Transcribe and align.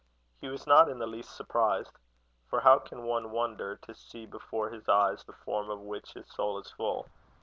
He 0.39 0.47
was 0.49 0.65
not 0.65 0.89
in 0.89 0.97
the 0.97 1.05
least 1.05 1.29
surprised. 1.37 1.91
For 2.49 2.61
how 2.61 2.79
can 2.79 3.03
one 3.03 3.29
wonder 3.29 3.75
to 3.83 3.93
see 3.93 4.25
before 4.25 4.71
his 4.71 4.89
eyes, 4.89 5.23
the 5.23 5.33
form 5.33 5.69
of 5.69 5.79
which 5.79 6.13
his 6.13 6.27
soul 6.27 6.57
is 6.57 6.71
full? 6.71 7.05